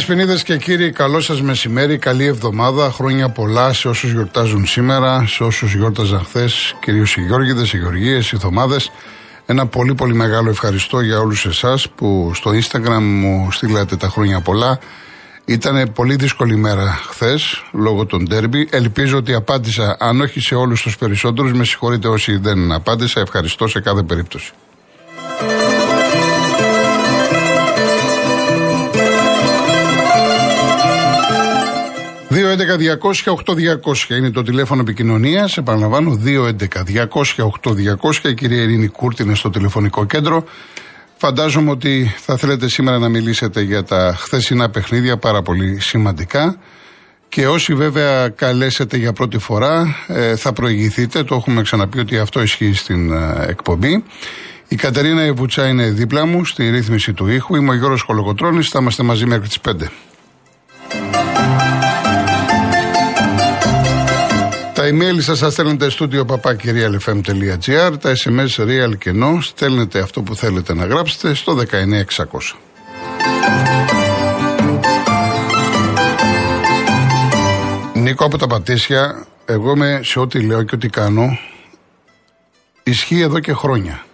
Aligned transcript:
Δεσποινίδε 0.00 0.38
και 0.44 0.56
κύριοι, 0.56 0.90
καλό 0.90 1.20
σας 1.20 1.42
μεσημέρι, 1.42 1.98
καλή 1.98 2.24
εβδομάδα, 2.24 2.90
χρόνια 2.90 3.28
πολλά 3.28 3.72
σε 3.72 3.88
όσους 3.88 4.12
γιορτάζουν 4.12 4.66
σήμερα, 4.66 5.24
σε 5.26 5.42
όσους 5.42 5.74
γιόρταζαν 5.74 6.24
χθες, 6.24 6.74
κυρίως 6.80 7.16
οι 7.16 7.20
Γιώργηδες, 7.20 7.72
οι 7.72 7.78
Γεωργίες, 7.78 8.32
οι 8.32 8.36
Θωμάδες. 8.36 8.90
Ένα 9.46 9.66
πολύ 9.66 9.94
πολύ 9.94 10.14
μεγάλο 10.14 10.50
ευχαριστώ 10.50 11.00
για 11.00 11.18
όλους 11.18 11.46
εσάς 11.46 11.88
που 11.88 12.30
στο 12.34 12.50
Instagram 12.50 13.02
μου 13.02 13.48
στείλατε 13.50 13.96
τα 13.96 14.08
χρόνια 14.08 14.40
πολλά. 14.40 14.78
Ήταν 15.44 15.92
πολύ 15.92 16.14
δύσκολη 16.14 16.56
μέρα 16.56 17.00
χθες 17.08 17.64
λόγω 17.72 18.06
των 18.06 18.24
ντέρμπι. 18.24 18.68
Ελπίζω 18.70 19.16
ότι 19.16 19.34
απάντησα, 19.34 19.96
αν 20.00 20.20
όχι 20.20 20.40
σε 20.40 20.54
όλους 20.54 20.82
τους 20.82 20.98
περισσότερους. 20.98 21.52
Με 21.52 21.64
συγχωρείτε 21.64 22.08
όσοι 22.08 22.36
δεν 22.36 22.72
απάντησα. 22.72 23.20
Ευχαριστώ 23.20 23.66
σε 23.66 23.80
κάθε 23.80 24.02
περίπτωση. 24.02 24.52
2.11.200.8.200 32.30 34.16
είναι 34.16 34.30
το 34.30 34.42
τηλέφωνο 34.42 34.80
επικοινωνίας. 34.80 35.56
Επαναλαμβάνω, 35.56 36.20
2.11.200.8.200. 36.24 38.30
Η 38.30 38.34
κυρία 38.34 38.62
Ειρήνη 38.62 38.86
Κούρτ 38.86 39.18
είναι 39.18 39.34
στο 39.34 39.50
τηλεφωνικό 39.50 40.04
κέντρο. 40.04 40.44
Φαντάζομαι 41.16 41.70
ότι 41.70 42.14
θα 42.16 42.36
θέλετε 42.36 42.68
σήμερα 42.68 42.98
να 42.98 43.08
μιλήσετε 43.08 43.60
για 43.60 43.84
τα 43.84 44.14
χθεσινά 44.18 44.70
παιχνίδια, 44.70 45.16
πάρα 45.16 45.42
πολύ 45.42 45.80
σημαντικά. 45.80 46.58
Και 47.28 47.46
όσοι 47.46 47.74
βέβαια 47.74 48.28
καλέσετε 48.28 48.96
για 48.96 49.12
πρώτη 49.12 49.38
φορά 49.38 49.96
ε, 50.06 50.36
θα 50.36 50.52
προηγηθείτε, 50.52 51.24
το 51.24 51.34
έχουμε 51.34 51.62
ξαναπεί 51.62 51.98
ότι 51.98 52.18
αυτό 52.18 52.42
ισχύει 52.42 52.72
στην 52.72 53.12
ε, 53.12 53.44
εκπομπή. 53.48 54.04
Η 54.68 54.76
Κατερίνα 54.76 55.24
Ιβουτσά 55.24 55.68
είναι 55.68 55.90
δίπλα 55.90 56.26
μου 56.26 56.44
στη 56.44 56.70
ρύθμιση 56.70 57.12
του 57.12 57.26
ήχου. 57.26 57.56
Είμαι 57.56 57.70
ο 57.70 57.74
Γιώργος 57.74 58.02
Κολοκοτρώνης, 58.02 58.68
θα 58.68 58.78
είμαστε 58.80 59.02
μαζί 59.02 59.26
μέχρι 59.26 59.48
τις 59.48 59.58
5. 59.68 59.72
Email 64.90 65.16
σας 65.18 65.38
σας 65.38 65.52
στέλνετε 65.52 65.90
στούντιο 65.90 66.24
papakirialfm.gr 66.28 67.92
Τα 68.00 68.12
SMS 68.24 68.64
real 68.64 68.98
και 68.98 69.12
no 69.14 69.38
στέλνετε 69.40 70.00
αυτό 70.00 70.22
που 70.22 70.34
θέλετε 70.34 70.74
να 70.74 70.84
γράψετε 70.86 71.34
στο 71.34 71.56
19600. 71.56 71.64
Νίκο 77.94 78.24
από 78.24 78.38
τα 78.38 78.46
Πατήσια, 78.46 79.26
εγώ 79.44 79.70
είμαι 79.70 80.00
σε 80.04 80.20
ό,τι 80.20 80.40
λέω 80.42 80.62
και 80.62 80.74
ό,τι 80.74 80.88
κάνω, 80.88 81.38
ισχύει 82.82 83.20
εδώ 83.20 83.38
και 83.38 83.52
χρόνια. 83.52 84.04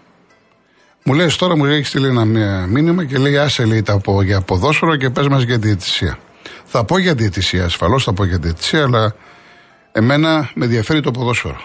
Μου 1.03 1.14
λέει 1.14 1.26
τώρα 1.38 1.56
μου 1.56 1.64
έχεις 1.64 1.88
στείλει 1.88 2.06
ένα 2.06 2.25
μήνυμα 2.66 3.04
και 3.04 3.19
λέει 3.19 3.38
άσε 3.38 3.64
λέει 3.64 3.82
τα 3.82 3.98
πω 3.98 4.22
για 4.22 4.41
ποδόσφαιρο 4.41 4.97
και 4.97 5.10
πες 5.10 5.28
μας 5.28 5.43
για 5.43 5.58
διαιτησία. 5.58 6.19
Θα 6.64 6.84
πω 6.84 6.98
για 6.98 7.14
διαιτησία, 7.14 7.64
ασφαλώς 7.64 8.04
θα 8.04 8.12
πω 8.12 8.25
για 8.25 8.38
διαιτησία, 8.38 8.82
αλλά 8.82 9.14
Εμένα 9.98 10.50
με 10.54 10.64
ενδιαφέρει 10.64 11.00
το 11.00 11.10
ποδόσφαιρο. 11.10 11.60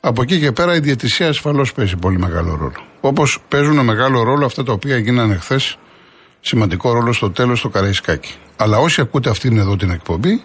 Από 0.00 0.22
εκεί 0.22 0.40
και 0.40 0.52
πέρα 0.52 0.74
η 0.74 0.80
διαιτησία 0.80 1.28
ασφαλώς 1.28 1.72
παίζει 1.72 1.96
πολύ 1.96 2.18
μεγάλο 2.18 2.56
ρόλο. 2.56 2.84
Όπως 3.00 3.38
παίζουν 3.48 3.84
μεγάλο 3.84 4.22
ρόλο 4.22 4.44
αυτά 4.44 4.62
τα 4.62 4.72
οποία 4.72 4.96
γίνανε 4.98 5.36
χθες, 5.36 5.78
σημαντικό 6.40 6.92
ρόλο 6.92 7.12
στο 7.12 7.30
τέλος 7.30 7.58
στο 7.58 7.68
Καραϊσκάκι. 7.68 8.34
Αλλά 8.56 8.78
όσοι 8.78 9.00
ακούτε 9.00 9.30
αυτήν 9.30 9.58
εδώ 9.58 9.76
την 9.76 9.90
εκπομπή, 9.90 10.42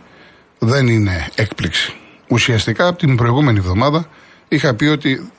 δεν 0.60 0.88
είναι 0.88 1.28
έκπληξη. 1.36 1.94
Ουσιαστικά 2.28 2.88
από 2.88 2.98
την 2.98 3.16
προηγούμενη 3.16 3.58
εβδομάδα 3.58 4.10
είχα 4.48 4.74
πει 4.74 4.86
ότι 4.86 5.32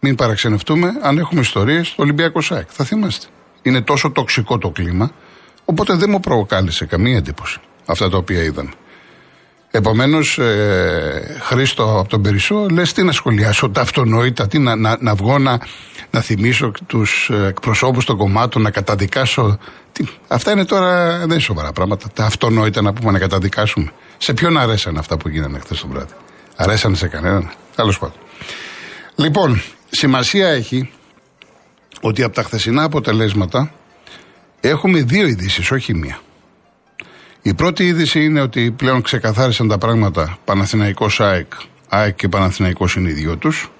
μην 0.00 0.14
παραξενευτούμε 0.14 0.92
αν 1.02 1.18
έχουμε 1.18 1.40
ιστορίες 1.40 1.88
στο 1.88 2.02
Ολυμπιακό 2.02 2.40
ΣΑΕΚ. 2.40 2.68
Θα 2.70 2.84
θυμάστε. 2.84 3.26
Είναι 3.62 3.80
τόσο 3.80 4.10
τοξικό 4.10 4.58
το 4.58 4.70
κλίμα, 4.70 5.10
οπότε 5.64 5.94
δεν 5.94 6.10
μου 6.10 6.20
προκάλεσε 6.20 6.84
καμία 6.84 7.16
εντύπωση 7.16 7.60
αυτά 7.86 8.10
τα 8.10 8.16
οποία 8.16 8.42
είδαμε. 8.42 8.70
Επομένως, 9.70 10.38
ε, 10.38 11.36
Χρήστο 11.40 11.98
από 11.98 12.08
τον 12.08 12.22
Περισσό, 12.22 12.66
λες 12.70 12.92
τι 12.92 13.02
να 13.02 13.12
σχολιάσω 13.12 13.70
τα 13.70 13.80
αυτονόητα, 13.80 14.46
τι 14.46 14.58
να, 14.58 14.76
να, 14.76 14.96
να 15.00 15.14
βγω 15.14 15.38
να, 15.38 15.58
να 16.10 16.20
θυμίσω 16.20 16.72
τους 16.86 17.30
εκπροσώπους 17.46 18.04
των 18.04 18.16
κομμάτων, 18.16 18.62
να 18.62 18.70
καταδικάσω. 18.70 19.58
Τι, 19.92 20.04
αυτά 20.28 20.52
είναι 20.52 20.64
τώρα 20.64 21.18
δεν 21.18 21.30
είναι 21.30 21.38
σοβαρά 21.38 21.72
πράγματα. 21.72 22.08
Τα 22.14 22.24
αυτονόητα 22.24 22.82
να 22.82 22.92
πούμε 22.92 23.12
να 23.12 23.18
καταδικάσουμε. 23.18 23.92
Σε 24.18 24.32
ποιον 24.32 24.58
αρέσαν 24.58 24.98
αυτά 24.98 25.16
που 25.16 25.28
γίνανε 25.28 25.58
χθες 25.58 25.80
το 25.80 25.88
βράδυ; 25.88 26.12
Αρέσανε 26.56 26.96
σε 26.96 27.08
κανέναν; 27.08 27.50
Τέλος 27.74 27.98
πάντων. 27.98 28.16
Λοιπόν, 29.14 29.62
σημασία 29.90 30.48
έχει 30.48 30.90
ότι 32.00 32.22
από 32.22 32.34
τα 32.34 32.42
χθεσινά 32.42 32.82
αποτελέσματα 32.82 33.72
έχουμε 34.60 35.02
δύο 35.02 35.26
ειδήσεις, 35.26 35.70
όχι 35.70 35.94
μία. 35.94 36.18
Η 37.42 37.54
πρώτη 37.54 37.86
είδηση 37.86 38.24
είναι 38.24 38.40
ότι 38.40 38.70
πλέον 38.70 39.02
ξεκαθάρισαν 39.02 39.68
τα 39.68 39.78
πράγματα 39.78 40.38
Παναθηναϊκός 40.44 41.20
ΑΕΚ, 41.20 41.52
ΑΕΚ 41.88 42.14
και 42.14 42.28
Παναθηναϊκός 42.28 42.94
είναι 42.94 43.08
οι 43.08 43.12
δυο 43.12 43.36
τους. 43.36 43.70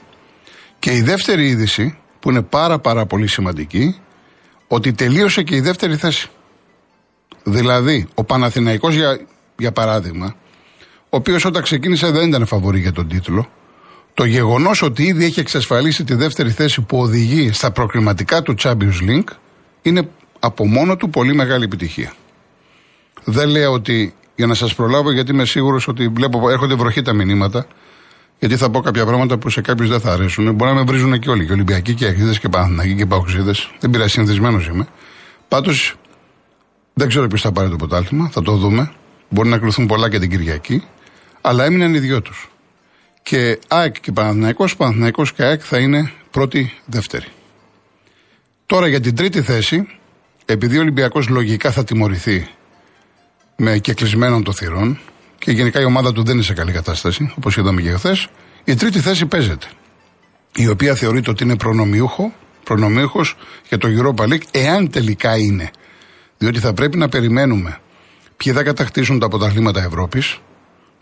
Και 0.78 0.94
η 0.94 1.02
δεύτερη 1.02 1.48
είδηση, 1.48 1.98
που 2.20 2.30
είναι 2.30 2.42
πάρα 2.42 2.78
πάρα 2.78 3.06
πολύ 3.06 3.26
σημαντική, 3.26 3.98
ότι 4.68 4.92
τελείωσε 4.92 5.42
και 5.42 5.56
η 5.56 5.60
δεύτερη 5.60 5.96
θέση. 5.96 6.28
Δηλαδή, 7.44 8.08
ο 8.14 8.24
Παναθηναϊκός 8.24 8.94
για, 8.94 9.20
για 9.58 9.72
παράδειγμα, 9.72 10.34
ο 11.10 11.16
οποίος 11.16 11.44
όταν 11.44 11.62
ξεκίνησε 11.62 12.10
δεν 12.10 12.28
ήταν 12.28 12.46
φαβορή 12.46 12.80
για 12.80 12.92
τον 12.92 13.08
τίτλο, 13.08 13.48
το 14.14 14.24
γεγονός 14.24 14.82
ότι 14.82 15.02
ήδη 15.02 15.24
έχει 15.24 15.40
εξασφαλίσει 15.40 16.04
τη 16.04 16.14
δεύτερη 16.14 16.50
θέση 16.50 16.80
που 16.80 16.98
οδηγεί 16.98 17.52
στα 17.52 17.70
προκριματικά 17.70 18.42
του 18.42 18.54
Champions 18.58 19.08
League 19.08 19.30
είναι 19.82 20.08
από 20.38 20.66
μόνο 20.66 20.96
του 20.96 21.10
πολύ 21.10 21.34
μεγάλη 21.34 21.64
επιτυχία. 21.64 22.12
Δεν 23.24 23.48
λέω 23.48 23.72
ότι 23.72 24.14
για 24.36 24.46
να 24.46 24.54
σας 24.54 24.74
προλάβω, 24.74 25.12
γιατί 25.12 25.30
είμαι 25.30 25.44
σίγουρος 25.44 25.88
ότι 25.88 26.08
βλέπω 26.08 26.50
έρχονται 26.50 26.74
βροχή 26.74 27.02
τα 27.02 27.12
μηνύματα. 27.12 27.66
Γιατί 28.38 28.56
θα 28.56 28.70
πω 28.70 28.80
κάποια 28.80 29.06
πράγματα 29.06 29.38
που 29.38 29.50
σε 29.50 29.60
κάποιους 29.60 29.88
δεν 29.88 30.00
θα 30.00 30.12
αρέσουν. 30.12 30.54
Μπορεί 30.54 30.70
να 30.70 30.76
με 30.76 30.82
βρίζουν 30.82 31.18
και 31.18 31.30
όλοι. 31.30 31.46
Και 31.46 31.52
Ολυμπιακοί 31.52 31.94
και 31.94 32.06
Αγίδες 32.06 32.38
και 32.38 32.48
Παναθηνακοί 32.48 32.94
και 32.94 33.06
Παοξίδες. 33.06 33.70
Δεν 33.80 33.90
πειράζει, 33.90 34.10
συνηθισμένος 34.10 34.66
είμαι. 34.66 34.86
Πάντως 35.48 35.94
δεν 36.94 37.08
ξέρω 37.08 37.26
ποιος 37.26 37.40
θα 37.40 37.52
πάρει 37.52 37.68
το 37.68 37.76
ποτάλτημα. 37.76 38.28
Θα 38.32 38.42
το 38.42 38.52
δούμε. 38.52 38.92
Μπορεί 39.28 39.48
να 39.48 39.58
κρυθούν 39.58 39.86
πολλά 39.86 40.10
και 40.10 40.18
την 40.18 40.30
Κυριακή. 40.30 40.82
Αλλά 41.40 41.64
έμειναν 41.64 41.94
οι 41.94 41.98
δυο 41.98 42.22
τους. 42.22 42.50
Και 43.22 43.58
ΑΕΚ 43.68 44.00
και 44.00 44.12
Παναθηναϊκός, 44.12 44.76
Παναθηναϊκός 44.76 45.32
και 45.32 45.42
ΑΕΚ 45.42 45.60
θα 45.64 45.78
είναι 45.78 46.12
πρώτη-δεύτερη. 46.30 47.26
Τώρα 48.66 48.88
για 48.88 49.00
την 49.00 49.16
τρίτη 49.16 49.42
θέση, 49.42 49.86
επειδή 50.44 50.76
ο 50.78 50.80
Ολυμπιακός 50.80 51.28
λογικά 51.28 51.70
θα 51.70 51.84
τιμωρηθεί 51.84 52.48
με 53.60 53.78
κεκλεισμένων 53.78 54.42
των 54.42 54.54
θυρών 54.54 54.98
και 55.38 55.50
γενικά 55.50 55.80
η 55.80 55.84
ομάδα 55.84 56.12
του 56.12 56.22
δεν 56.22 56.34
είναι 56.34 56.42
σε 56.42 56.52
καλή 56.52 56.72
κατάσταση, 56.72 57.32
όπως 57.36 57.56
είδαμε 57.56 57.82
και 57.82 57.90
χθες. 57.90 58.28
Η 58.64 58.74
τρίτη 58.74 59.00
θέση 59.00 59.26
παίζεται. 59.26 59.66
Η 60.54 60.68
οποία 60.68 60.94
θεωρείται 60.94 61.30
ότι 61.30 61.44
είναι 61.44 61.56
προνομιούχο, 61.56 62.32
προνομιούχος 62.64 63.36
για 63.68 63.78
το 63.78 63.88
Europa 63.88 64.22
League, 64.22 64.42
εάν 64.50 64.90
τελικά 64.90 65.36
είναι. 65.36 65.70
Διότι 66.38 66.58
θα 66.58 66.72
πρέπει 66.72 66.96
να 66.96 67.08
περιμένουμε 67.08 67.78
ποιοι 68.36 68.52
θα 68.52 68.62
κατακτήσουν 68.62 69.18
τα 69.18 69.28
πρωταθλήματα 69.28 69.82
Ευρώπης, 69.82 70.38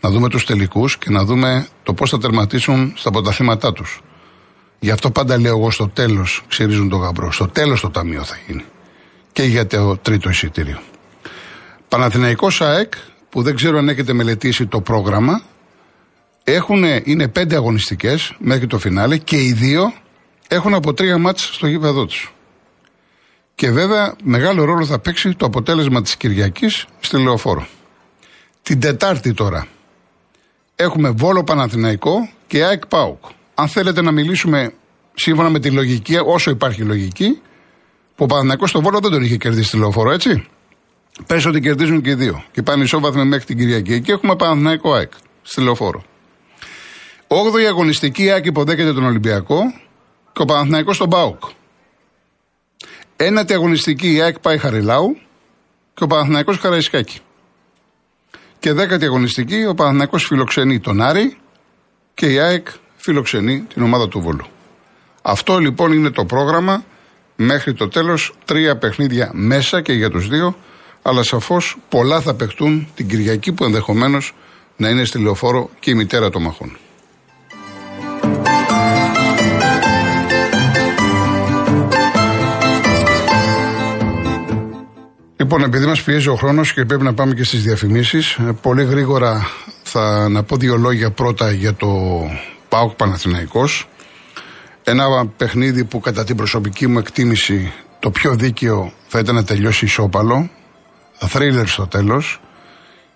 να 0.01 0.09
δούμε 0.09 0.29
τους 0.29 0.45
τελικούς 0.45 0.97
και 0.97 1.09
να 1.09 1.25
δούμε 1.25 1.67
το 1.83 1.93
πώς 1.93 2.09
θα 2.09 2.17
τερματίσουν 2.17 2.93
στα 2.95 3.11
πρωταθλήματά 3.11 3.73
τους. 3.73 4.01
Γι' 4.79 4.91
αυτό 4.91 5.11
πάντα 5.11 5.39
λέω 5.39 5.57
εγώ 5.57 5.71
στο 5.71 5.87
τέλος 5.87 6.43
ξυρίζουν 6.47 6.89
το 6.89 6.97
γαμπρό. 6.97 7.31
Στο 7.31 7.47
τέλος 7.47 7.81
το 7.81 7.89
ταμείο 7.89 8.23
θα 8.23 8.37
γίνει. 8.47 8.63
Και 9.31 9.43
για 9.43 9.67
το 9.67 9.97
τρίτο 9.97 10.29
εισιτήριο. 10.29 10.79
Παναθηναϊκός 11.89 12.61
ΑΕΚ, 12.61 12.93
που 13.29 13.41
δεν 13.41 13.55
ξέρω 13.55 13.77
αν 13.77 13.89
έχετε 13.89 14.13
μελετήσει 14.13 14.65
το 14.65 14.81
πρόγραμμα, 14.81 15.41
έχουν, 16.43 16.83
είναι 17.03 17.27
πέντε 17.27 17.55
αγωνιστικές 17.55 18.35
μέχρι 18.39 18.67
το 18.67 18.77
φινάλε 18.77 19.17
και 19.17 19.43
οι 19.43 19.53
δύο 19.53 19.93
έχουν 20.47 20.73
από 20.73 20.93
τρία 20.93 21.17
μάτς 21.17 21.49
στο 21.53 21.67
γήπεδό 21.67 22.05
τους. 22.05 22.33
Και 23.55 23.71
βέβαια 23.71 24.15
μεγάλο 24.23 24.63
ρόλο 24.63 24.85
θα 24.85 24.99
παίξει 24.99 25.35
το 25.35 25.45
αποτέλεσμα 25.45 26.01
της 26.01 26.15
Κυριακής 26.15 26.85
στη 26.99 27.17
Λεωφόρο. 27.17 27.67
Την 28.61 28.79
Τετάρτη 28.79 29.33
τώρα 29.33 29.67
έχουμε 30.75 31.09
Βόλο 31.09 31.43
Παναθηναϊκό 31.43 32.29
και 32.47 32.63
ΑΕΚ 32.63 32.85
ΠΑΟΚ. 32.87 33.23
Αν 33.55 33.67
θέλετε 33.67 34.01
να 34.01 34.11
μιλήσουμε 34.11 34.73
σύμφωνα 35.13 35.49
με 35.49 35.59
τη 35.59 35.71
λογική, 35.71 36.17
όσο 36.25 36.51
υπάρχει 36.51 36.81
λογική, 36.81 37.41
που 38.15 38.23
ο 38.23 38.25
Παναθηναϊκός 38.25 38.69
στο 38.69 38.81
Βόλο 38.81 38.99
δεν 38.99 39.11
τον 39.11 39.21
είχε 39.23 39.37
κερδίσει 39.37 39.71
τη 39.71 39.77
Λεωφόρο, 39.77 40.11
έτσι; 40.11 40.47
Πες 41.25 41.45
ότι 41.45 41.59
κερδίζουν 41.59 42.01
και 42.01 42.09
οι 42.09 42.13
δύο. 42.13 42.43
Και 42.51 42.63
πάνε 42.63 42.83
ισόβαθμοι 42.83 43.25
μέχρι 43.25 43.45
την 43.45 43.57
Κυριακή. 43.57 43.93
Εκεί 43.93 44.11
έχουμε 44.11 44.35
Παναθηναϊκό 44.35 44.93
ΑΕΚ 44.93 45.11
στη 45.41 45.61
λεωφόρο. 45.61 46.03
8η 47.27 47.63
αγωνιστική 47.67 48.29
ΑΕΚ 48.31 48.45
υποδέχεται 48.45 48.93
τον 48.93 49.05
Ολυμπιακό 49.05 49.61
και 50.33 50.41
ο 50.41 50.45
Παναθηναϊκός 50.45 50.95
στον 50.95 51.07
Μπάουκ. 51.07 51.43
Ένατη 53.15 53.53
αγωνιστική 53.53 54.13
η 54.13 54.21
ΑΕΚ 54.21 54.39
πάει 54.39 54.57
Χαριλάου 54.57 55.17
και 55.93 56.03
ο 56.03 56.07
Παναθηναϊκός 56.07 56.59
Καραϊσκάκη. 56.59 57.19
Και 58.59 58.73
δέκατη 58.73 59.05
αγωνιστική 59.05 59.65
ο 59.65 59.73
Παναθηναϊκός 59.73 60.25
φιλοξενεί 60.25 60.79
τον 60.79 61.01
Άρη 61.01 61.37
και 62.13 62.31
η 62.31 62.39
ΑΕΚ 62.39 62.67
φιλοξενεί 62.95 63.65
την 63.73 63.83
ομάδα 63.83 64.07
του 64.07 64.21
Βόλου. 64.21 64.45
Αυτό 65.21 65.57
λοιπόν 65.57 65.91
είναι 65.91 66.09
το 66.09 66.25
πρόγραμμα 66.25 66.83
μέχρι 67.35 67.73
το 67.73 67.87
τέλος. 67.87 68.33
Τρία 68.45 68.77
παιχνίδια 68.77 69.29
μέσα 69.33 69.81
και 69.81 69.93
για 69.93 70.09
τους 70.09 70.27
δύο 70.27 70.55
αλλά 71.07 71.23
σαφώς 71.23 71.77
πολλά 71.89 72.21
θα 72.21 72.33
παιχτούν 72.33 72.87
την 72.95 73.07
Κυριακή 73.07 73.51
που 73.51 73.63
ενδεχομένως 73.63 74.33
να 74.77 74.89
είναι 74.89 75.03
στη 75.05 75.19
λεωφόρο 75.19 75.69
και 75.79 75.91
η 75.91 75.93
μητέρα 75.93 76.29
των 76.29 76.41
μαχών. 76.41 76.77
Λοιπόν, 85.37 85.63
επειδή 85.63 85.85
μας 85.85 86.03
πιέζει 86.03 86.27
ο 86.27 86.35
χρόνος 86.35 86.73
και 86.73 86.85
πρέπει 86.85 87.03
να 87.03 87.13
πάμε 87.13 87.33
και 87.33 87.43
στις 87.43 87.63
διαφημίσεις, 87.63 88.33
ε, 88.33 88.57
πολύ 88.61 88.83
γρήγορα 88.83 89.47
θα 89.83 90.29
να 90.29 90.43
πω 90.43 90.55
δύο 90.57 90.77
λόγια 90.77 91.11
πρώτα 91.11 91.51
για 91.51 91.73
το 91.73 91.87
ΠΑΟΚ 92.69 92.95
Παναθηναϊκός. 92.95 93.89
Ένα 94.83 95.27
παιχνίδι 95.37 95.83
που 95.83 95.99
κατά 95.99 96.23
την 96.23 96.35
προσωπική 96.35 96.87
μου 96.87 96.99
εκτίμηση 96.99 97.73
το 97.99 98.11
πιο 98.11 98.35
δίκαιο 98.35 98.91
θα 99.07 99.19
ήταν 99.19 99.35
να 99.35 99.43
τελειώσει 99.43 99.85
ισόπαλο. 99.85 100.49
Θρίλερ 101.19 101.67
στο 101.67 101.87
τέλος. 101.87 102.41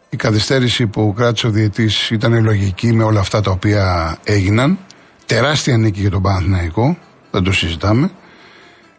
Η 0.09 0.18
καθυστέρηση 0.18 0.88
που 0.88 1.13
κράτησε 1.15 1.48
ο 1.48 1.50
διετή 1.50 1.89
ήταν 2.09 2.44
λογική 2.44 2.94
με 2.94 3.03
όλα 3.03 3.19
αυτά 3.19 3.42
τα 3.42 3.51
οποία 3.51 4.18
έγιναν. 4.24 4.77
Τεράστια 5.25 5.77
νίκη 5.77 6.00
για 6.00 6.09
τον 6.09 6.21
Παναθηναϊκό, 6.21 6.98
δεν 7.31 7.44
το 7.44 7.51
συζητάμε. 7.51 8.12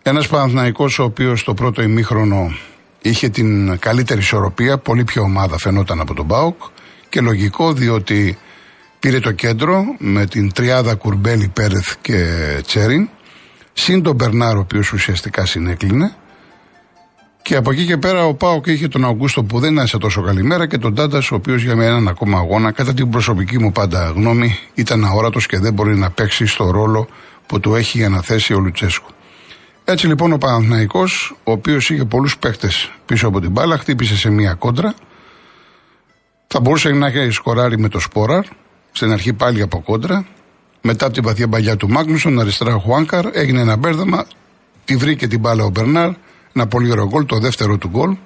Ένας 0.02 0.28
Παναθηναϊκός 0.28 0.98
ο 0.98 1.02
οποίος 1.02 1.44
το 1.44 1.54
πρώτο 1.54 1.82
ημίχρονο 1.82 2.54
είχε 3.02 3.28
την 3.28 3.78
καλύτερη 3.78 4.20
ισορροπία, 4.20 4.78
πολύ 4.78 5.04
πιο 5.04 5.22
ομάδα 5.22 5.58
φαινόταν 5.58 6.00
από 6.00 6.14
τον 6.14 6.24
Μπάουκ 6.24 6.62
και 7.08 7.20
λογικό 7.20 7.72
διότι 7.72 8.38
πήρε 9.00 9.20
το 9.20 9.32
κέντρο 9.32 9.84
με 9.98 10.26
την 10.26 10.52
τριάδα 10.52 10.94
Κουρμπέλη, 10.94 11.48
Πέρεθ 11.48 11.94
και 12.00 12.24
Τσέριν 12.66 13.08
συν 13.72 14.02
τον 14.02 14.14
Μπερνάρ 14.14 14.56
ο 14.56 14.60
οποίος 14.60 14.92
ουσιαστικά 14.92 15.46
συνέκλεινε 15.46 16.16
και 17.52 17.58
από 17.58 17.70
εκεί 17.70 17.86
και 17.86 17.96
πέρα 17.96 18.24
ο 18.24 18.34
Πάοκ 18.34 18.66
είχε 18.66 18.88
τον 18.88 19.04
Αυγούστο 19.04 19.44
που 19.44 19.58
δεν 19.58 19.72
ήταν 19.72 19.86
σε 19.86 19.98
τόσο 19.98 20.22
καλή 20.22 20.42
μέρα 20.42 20.66
και 20.66 20.78
τον 20.78 20.94
Τάντα, 20.94 21.18
ο 21.18 21.34
οποίος 21.34 21.62
για 21.62 21.72
έναν 21.72 22.08
ακόμα 22.08 22.38
αγώνα, 22.38 22.72
κατά 22.72 22.94
την 22.94 23.10
προσωπική 23.10 23.58
μου 23.58 23.72
πάντα 23.72 24.12
γνώμη, 24.16 24.58
ήταν 24.74 25.04
αόρατος 25.04 25.46
και 25.46 25.58
δεν 25.58 25.72
μπορεί 25.72 25.96
να 25.96 26.10
παίξει 26.10 26.46
στο 26.46 26.70
ρόλο 26.70 27.08
που 27.46 27.60
του 27.60 27.74
έχει 27.74 28.04
αναθέσει 28.04 28.54
ο 28.54 28.58
Λουτσέσκου. 28.58 29.10
Έτσι 29.84 30.06
λοιπόν 30.06 30.32
ο 30.32 30.38
Παναθναϊκό, 30.38 31.04
ο 31.44 31.52
οποίος 31.52 31.90
είχε 31.90 32.04
πολλούς 32.04 32.38
παίχτε 32.38 32.70
πίσω 33.06 33.28
από 33.28 33.40
την 33.40 33.50
μπάλα, 33.50 33.78
χτύπησε 33.78 34.16
σε 34.16 34.30
μία 34.30 34.54
κόντρα. 34.54 34.94
Θα 36.46 36.60
μπορούσε 36.60 36.88
να 36.88 37.06
έχει 37.06 37.30
σκοράρει 37.30 37.78
με 37.78 37.88
το 37.88 37.98
Σπόραρ, 37.98 38.44
στην 38.92 39.12
αρχή 39.12 39.32
πάλι 39.32 39.62
από 39.62 39.80
κόντρα. 39.80 40.26
Μετά 40.80 41.04
από 41.04 41.14
την 41.14 41.22
παθιά 41.22 41.46
μπαλιά 41.46 41.76
του 41.76 41.88
Μάγνουσον, 41.88 42.40
αριστερά 42.40 42.74
ο 42.74 42.78
Χουάνκαρ, 42.78 43.26
έγινε 43.32 43.60
ένα 43.60 43.76
μπέρδεμα. 43.76 44.26
Τη 44.84 44.96
βρήκε 44.96 45.26
την 45.26 45.40
μπάλα 45.40 45.64
ο 45.64 45.68
Μπερνάρ, 45.68 46.10
ένα 46.54 46.66
πολύ 46.66 46.90
ωραίο 46.90 47.06
γκολ, 47.06 47.26
το 47.26 47.38
δεύτερο 47.38 47.78
του 47.78 47.88
γκολ. 47.88 48.16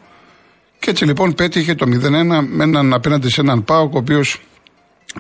Και 0.78 0.90
έτσι 0.90 1.05
λοιπόν 1.05 1.34
πέτυχε 1.34 1.75
το 1.75 1.87
0-1 1.88 2.46
με 2.49 2.64
έναν 2.64 2.94
απέναντι 2.94 3.31
σε 3.31 3.40
έναν 3.40 3.64
Πάοκ, 3.64 3.94
ο 3.94 3.99
οποίος 3.99 4.40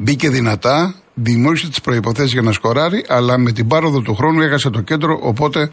μπήκε 0.00 0.30
δυνατά, 0.30 0.94
δημιούργησε 1.14 1.68
τις 1.68 1.80
προποθέσει 1.80 2.32
για 2.32 2.42
να 2.42 2.52
σκοράρει, 2.52 3.04
αλλά 3.08 3.38
με 3.38 3.52
την 3.52 3.66
πάροδο 3.66 4.00
του 4.00 4.14
χρόνου 4.14 4.40
έχασε 4.40 4.70
το 4.70 4.80
κέντρο, 4.80 5.18
οπότε 5.22 5.70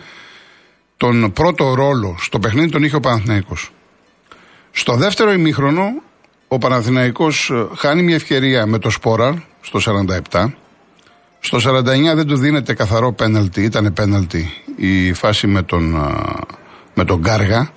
τον 0.97 1.31
πρώτο 1.31 1.73
ρόλο 1.73 2.15
στο 2.19 2.39
παιχνίδι 2.39 2.69
τον 2.69 2.83
είχε 2.83 2.95
ο 2.95 2.99
Παναθηναϊκός. 2.99 3.71
Στο 4.71 4.95
δεύτερο 4.95 5.31
ημίχρονο 5.31 5.83
ο 6.47 6.57
Παναθηναϊκός 6.57 7.49
ε, 7.49 7.67
χάνει 7.75 8.03
μια 8.03 8.15
ευκαιρία 8.15 8.65
με 8.65 8.77
το 8.77 8.89
Σπόραρ 8.89 9.33
στο 9.61 9.79
47. 10.31 10.45
Στο 11.39 11.57
49 11.57 11.83
δεν 12.15 12.27
του 12.27 12.35
δίνεται 12.35 12.73
καθαρό 12.73 13.13
πέναλτι, 13.13 13.63
ήταν 13.63 13.93
πέναλτι 13.93 14.53
η 14.75 15.13
φάση 15.13 15.47
με 15.47 15.61
τον, 15.61 15.95
ε, 15.95 15.99
με 16.93 17.05
τον 17.05 17.19
Γκάργα. 17.19 17.69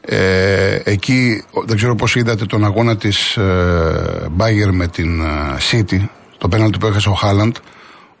Ε, 0.00 0.80
εκεί 0.84 1.44
δεν 1.64 1.76
ξέρω 1.76 1.94
πώς 1.94 2.16
είδατε 2.16 2.46
τον 2.46 2.64
αγώνα 2.64 2.96
της 2.96 3.36
ε, 3.36 4.28
με 4.72 4.88
την 4.88 5.22
City, 5.70 6.08
το 6.38 6.48
πέναλτι 6.48 6.78
που 6.78 6.86
έχασε 6.86 7.08
ο 7.08 7.12
Χάλαντ. 7.12 7.56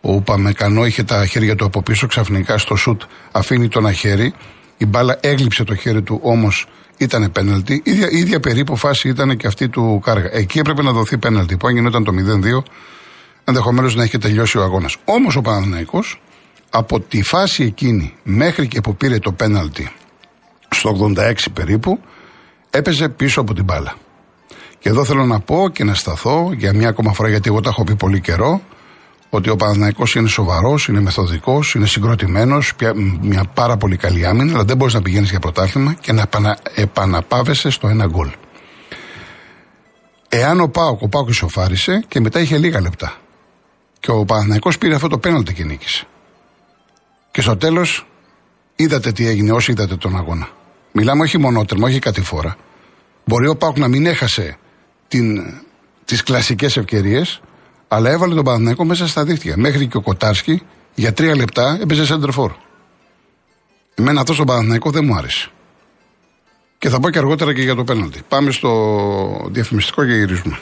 Ο 0.00 0.12
Ουπαμεκανό 0.12 0.86
είχε 0.86 1.02
τα 1.02 1.26
χέρια 1.26 1.54
του 1.54 1.64
από 1.64 1.82
πίσω, 1.82 2.06
ξαφνικά 2.06 2.58
στο 2.58 2.76
σουτ 2.76 3.02
αφήνει 3.32 3.68
τον 3.68 3.86
αχέρι. 3.86 4.34
Η 4.76 4.86
μπάλα 4.86 5.18
έγλειψε 5.20 5.64
το 5.64 5.74
χέρι 5.74 6.02
του, 6.02 6.20
όμως 6.22 6.66
ήταν 6.96 7.32
πέναλτι. 7.32 7.74
Η 7.84 7.90
ίδια, 7.90 8.08
ίδια 8.10 8.40
περίπου 8.40 8.76
φάση 8.76 9.08
ήταν 9.08 9.36
και 9.36 9.46
αυτή 9.46 9.68
του 9.68 10.00
Κάργα. 10.04 10.28
Εκεί 10.32 10.58
έπρεπε 10.58 10.82
να 10.82 10.92
δοθεί 10.92 11.18
πέναλτι. 11.18 11.56
Που 11.56 11.66
αν 11.66 11.74
γινόταν 11.74 12.04
το 12.04 12.12
0-2, 12.12 12.62
ενδεχομένως 13.44 13.94
να 13.94 14.02
έχει 14.02 14.18
τελειώσει 14.18 14.58
ο 14.58 14.62
αγώνας. 14.62 14.96
Όμως 15.04 15.36
ο 15.36 15.40
Παναθυναϊκό 15.40 16.04
από 16.70 17.00
τη 17.00 17.22
φάση 17.22 17.62
εκείνη 17.62 18.14
μέχρι 18.22 18.68
και 18.68 18.80
που 18.80 18.96
πήρε 18.96 19.18
το 19.18 19.32
πέναλτι 19.32 19.90
στο 20.70 21.12
86 21.16 21.32
περίπου, 21.52 22.00
έπαιζε 22.70 23.08
πίσω 23.08 23.40
από 23.40 23.54
την 23.54 23.64
μπάλα. 23.64 23.94
Και 24.78 24.88
εδώ 24.88 25.04
θέλω 25.04 25.24
να 25.24 25.40
πω 25.40 25.68
και 25.68 25.84
να 25.84 25.94
σταθώ 25.94 26.52
για 26.56 26.74
μια 26.74 26.88
ακόμα 26.88 27.12
φορά, 27.12 27.28
γιατί 27.28 27.48
εγώ 27.48 27.60
τα 27.60 27.68
έχω 27.68 27.84
πει 27.84 27.96
πολύ 27.96 28.20
καιρό, 28.20 28.60
ότι 29.30 29.50
ο 29.50 29.56
Παναθυναϊκό 29.56 30.04
είναι 30.16 30.28
σοβαρός, 30.28 30.88
είναι 30.88 31.00
μεθοδικός, 31.00 31.74
είναι 31.74 31.86
συγκροτημένος, 31.86 32.72
μια 33.20 33.44
πάρα 33.54 33.76
πολύ 33.76 33.96
καλή 33.96 34.26
άμυνα, 34.26 34.52
αλλά 34.52 34.64
δεν 34.64 34.76
μπορείς 34.76 34.94
να 34.94 35.02
πηγαίνεις 35.02 35.30
για 35.30 35.38
πρωτάθλημα 35.38 35.94
και 35.94 36.12
να 36.12 36.28
επαναπάβεσαι 36.74 37.70
στο 37.70 37.88
ένα 37.88 38.06
γκολ. 38.06 38.30
Εάν 40.28 40.60
ο 40.60 40.68
Πάοκ, 40.68 41.02
ο 41.02 41.08
Πάοκ 41.08 41.28
ισοφάρισε 41.28 42.04
και 42.08 42.20
μετά 42.20 42.40
είχε 42.40 42.58
λίγα 42.58 42.80
λεπτά. 42.80 43.14
Και 44.00 44.10
ο 44.10 44.24
Παναθυναϊκό 44.24 44.70
πήρε 44.78 44.94
αυτό 44.94 45.08
το 45.08 45.18
πέναλτι 45.18 45.54
και 45.54 45.64
νίκησε. 45.64 46.06
Και 47.30 47.40
στο 47.40 47.56
τέλος 47.56 48.06
είδατε 48.76 49.12
τι 49.12 49.26
έγινε 49.26 49.52
όσοι 49.52 49.70
είδατε 49.70 49.96
τον 49.96 50.16
αγώνα. 50.16 50.48
Μιλάμε 50.92 51.22
όχι 51.22 51.38
μονότερμα, 51.38 51.86
όχι 51.86 51.98
κατηφόρα. 51.98 52.56
Μπορεί 53.24 53.48
ο 53.48 53.56
Πάοκ 53.56 53.78
να 53.78 53.88
μην 53.88 54.06
έχασε 54.06 54.58
τις 56.04 56.22
κλασικές 56.22 56.76
ευκαιρίες, 56.76 57.40
αλλά 57.88 58.10
έβαλε 58.10 58.34
τον 58.34 58.44
Παναθηναϊκό 58.44 58.84
μέσα 58.84 59.06
στα 59.06 59.24
δίχτυα. 59.24 59.56
Μέχρι 59.56 59.86
και 59.86 59.96
ο 59.96 60.00
Κοτάρσκι 60.00 60.62
για 60.94 61.12
τρία 61.12 61.36
λεπτά 61.36 61.78
έπαιζε 61.82 62.06
σέντερφορ. 62.06 62.52
Εμένα 63.94 64.20
αυτό 64.20 64.34
στον 64.34 64.46
Παναθηναϊκό 64.46 64.90
δεν 64.90 65.04
μου 65.04 65.16
άρεσε. 65.16 65.50
Και 66.78 66.88
θα 66.88 67.00
πω 67.00 67.10
και 67.10 67.18
αργότερα 67.18 67.54
και 67.54 67.62
για 67.62 67.74
το 67.74 67.84
πέναλτι. 67.84 68.22
Πάμε 68.28 68.50
στο 68.50 69.48
διαφημιστικό 69.50 70.04
και 70.04 70.12
γυρίζουμε. 70.12 70.58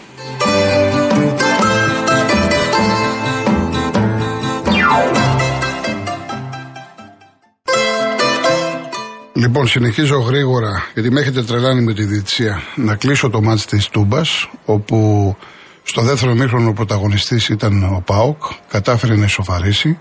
Λοιπόν, 9.36 9.66
συνεχίζω 9.66 10.18
γρήγορα, 10.18 10.86
γιατί 10.94 11.10
με 11.10 11.20
έχετε 11.20 11.42
τρελάνει 11.42 11.80
με 11.80 11.92
τη 11.94 12.04
διετησία, 12.04 12.62
να 12.74 12.94
κλείσω 12.94 13.30
το 13.30 13.42
μάτς 13.42 13.66
της 13.66 13.88
Τούμπας, 13.88 14.50
όπου 14.64 15.36
στο 15.82 16.02
δεύτερο 16.02 16.34
μήχρονο 16.34 16.68
ο 16.68 16.72
πρωταγωνιστής 16.72 17.48
ήταν 17.48 17.82
ο 17.84 18.02
Πάοκ, 18.06 18.42
κατάφερε 18.68 19.16
να 19.16 19.24
ισοφαρίσει. 19.24 19.98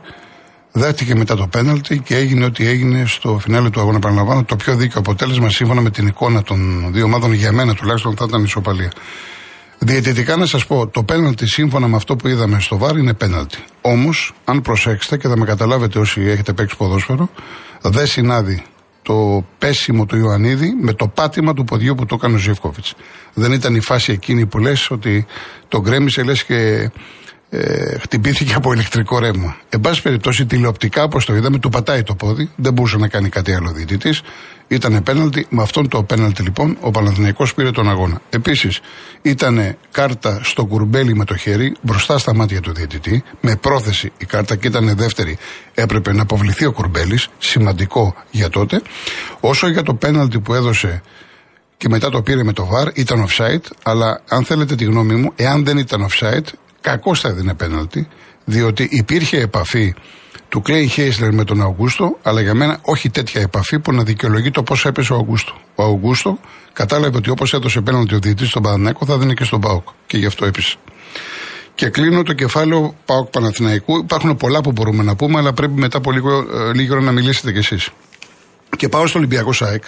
Δέχτηκε 0.72 1.16
μετά 1.16 1.36
το 1.36 1.48
πέναλτι 1.48 2.00
και 2.00 2.16
έγινε 2.16 2.46
ό,τι 2.46 2.68
έγινε 2.68 3.04
στο 3.06 3.40
φινάλε 3.40 3.70
του 3.70 3.80
αγώνα. 3.80 4.00
Παραλαμβάνω 4.00 4.44
το 4.44 4.56
πιο 4.56 4.76
δίκαιο 4.76 5.00
αποτέλεσμα 5.00 5.50
σύμφωνα 5.50 5.82
με 5.82 5.90
την 5.90 6.08
εικόνα 6.08 6.44
των 6.44 6.90
δύο 6.94 7.04
ομάδων 7.04 7.34
για 7.34 7.52
μένα 7.52 7.74
τουλάχιστον 7.74 8.16
θα 8.16 8.26
ήταν 8.28 8.44
ισοπαλία. 8.44 8.92
Διαιτητικά 9.80 10.36
να 10.36 10.46
σας 10.46 10.66
πω, 10.66 10.88
το 10.88 11.04
πέναλτι 11.04 11.48
σύμφωνα 11.48 11.88
με 11.88 11.96
αυτό 11.96 12.16
που 12.16 12.28
είδαμε 12.28 12.60
στο 12.60 12.78
βάρ 12.78 12.98
είναι 12.98 13.14
πέναλτι. 13.14 13.58
Όμως, 13.82 14.34
αν 14.46 14.62
προσέξετε 14.62 15.18
και 15.18 15.28
θα 15.28 15.38
με 15.38 15.46
καταλάβετε 15.46 16.00
όσοι 16.00 16.22
έχετε 16.22 16.54
παίξει 16.54 16.78
ποδόσφαιρο, 16.78 17.30
δεν 17.82 18.08
συνάδει 18.08 18.64
το 19.04 19.46
πέσιμο 19.58 20.06
του 20.06 20.18
Ιωαννίδη 20.18 20.74
με 20.82 20.94
το 20.94 21.08
πάτημα 21.08 21.54
του 21.54 21.64
ποδιού 21.64 21.96
που 21.96 22.06
το 22.06 22.16
έκανε 22.16 22.36
ο 22.36 22.38
Ζήφκοβιτ. 22.38 22.86
Δεν 23.34 23.52
ήταν 23.52 23.76
η 23.76 23.80
φάση 23.80 24.12
εκείνη 24.12 24.46
που 24.46 24.60
λες 24.60 24.92
ότι 24.92 25.26
τον 25.68 25.82
γκρέμισε 25.82 26.24
λες 26.24 26.44
και 26.44 26.90
ε, 27.50 27.98
χτυπήθηκε 28.00 28.54
από 28.54 28.74
ηλεκτρικό 28.74 29.20
ρεύμα. 29.20 29.58
Εν 29.70 29.80
πάση 29.80 30.02
περιπτώσει, 30.02 30.46
τηλεοπτικά, 30.46 31.04
όπως 31.04 31.26
το 31.26 31.36
είδαμε, 31.36 31.60
του 31.60 31.70
πατάει 31.70 32.04
το 32.04 32.16
πόδι. 32.16 32.50
Δεν 32.56 32.74
μπορούσε 32.74 32.98
να 32.98 33.08
κάνει 33.08 33.30
κάτι 33.30 33.54
άλλο 33.54 33.72
διαιτητής. 33.72 34.22
Ήταν 34.74 35.04
πέναλτι. 35.04 35.46
Με 35.50 35.62
αυτόν 35.62 35.88
το 35.90 36.04
πέναλτι, 36.04 36.42
λοιπόν, 36.42 36.78
ο 36.82 36.92
Παναθηναϊκός 36.92 37.54
πήρε 37.54 37.72
τον 37.72 37.90
αγώνα. 37.90 38.22
Επίσης, 38.30 38.80
ήταν 39.22 39.78
κάρτα 39.92 40.40
στο 40.44 40.66
κουρμπέλι 40.66 41.16
με 41.16 41.26
το 41.26 41.36
χέρι 41.36 41.76
μπροστά 41.82 42.18
στα 42.18 42.36
μάτια 42.36 42.62
του 42.62 42.74
διαιτητή. 42.74 43.24
Με 43.42 43.56
πρόθεση 43.56 44.12
η 44.18 44.26
κάρτα 44.26 44.56
και 44.56 44.68
ήταν 44.68 44.96
δεύτερη. 44.96 45.38
Έπρεπε 45.74 46.14
να 46.14 46.22
αποβληθεί 46.22 46.66
ο 46.66 46.72
κουρμπέλης. 46.72 47.28
Σημαντικό 47.38 48.16
για 48.32 48.50
τότε. 48.50 48.82
Όσο 49.40 49.68
για 49.68 49.84
το 49.84 49.94
πέναλτι 49.94 50.40
που 50.40 50.54
έδωσε 50.54 51.02
και 51.78 51.90
μετά 51.90 52.10
το 52.10 52.22
πήρε 52.22 52.44
με 52.44 52.54
το 52.54 52.66
βαρ, 52.66 52.88
ήταν 52.94 53.26
offside. 53.28 53.66
Αλλά 53.84 54.22
αν 54.28 54.46
θέλετε 54.46 54.76
τη 54.76 54.84
γνώμη 54.84 55.16
μου, 55.16 55.32
εάν 55.36 55.66
δεν 55.66 55.78
ήταν 55.78 56.08
offside, 56.10 56.46
κακώς 56.82 57.20
θα 57.20 57.28
έδινε 57.30 57.54
πέναλτι, 57.54 58.08
διότι 58.46 58.88
υπήρχε 58.92 59.38
επαφή 59.40 59.94
του 60.54 60.62
Κλέιν 60.62 60.90
Χέισλερ 60.90 61.34
με 61.34 61.44
τον 61.44 61.62
Αυγούστο, 61.62 62.18
αλλά 62.24 62.42
για 62.42 62.54
μένα 62.54 62.80
όχι 62.82 63.10
τέτοια 63.10 63.42
επαφή 63.42 63.80
που 63.80 63.94
να 63.94 64.04
δικαιολογεί 64.04 64.52
το 64.52 64.64
πώς 64.64 64.86
έπεσε 64.86 65.14
ο 65.14 65.16
Αυγούστο. 65.16 65.54
Ο 65.76 65.84
Αυγούστο 65.84 66.40
κατάλαβε 66.74 67.18
ότι 67.18 67.30
όπως 67.30 67.54
έδωσε 67.54 67.82
πέναλτι 67.82 68.16
ο 68.16 68.20
διαιτητής 68.20 68.50
στον 68.50 68.62
Πανανέκο 68.62 69.06
θα 69.06 69.18
δίνει 69.18 69.34
και 69.34 69.44
στον 69.44 69.62
Πάοκ. 69.62 69.88
Και 70.06 70.18
γι' 70.18 70.26
αυτό 70.26 70.46
έπεσε. 70.46 70.76
Και 71.76 71.90
κλείνω 71.90 72.24
το 72.24 72.34
κεφάλαιο 72.34 72.96
Πάοκ 73.06 73.30
Παναθηναϊκού. 73.30 73.98
Υπάρχουν 73.98 74.38
πολλά 74.38 74.62
που 74.62 74.72
μπορούμε 74.72 75.04
να 75.04 75.16
πούμε, 75.16 75.40
αλλά 75.40 75.54
πρέπει 75.54 75.74
μετά 75.74 75.98
από 75.98 76.12
λίγο, 76.12 76.38
ε, 76.38 76.74
λίγο 76.74 77.00
να 77.00 77.12
μιλήσετε 77.12 77.52
κι 77.52 77.58
εσείς. 77.58 77.90
Και 78.78 78.90
πάω 78.90 79.08
στο 79.08 79.18
Ολυμπιακό 79.18 79.54
ΣΑΕΚ. 79.54 79.84